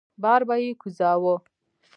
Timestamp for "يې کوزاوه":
0.63-1.35